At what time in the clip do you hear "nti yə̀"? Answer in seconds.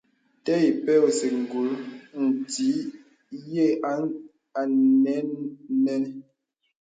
2.25-3.69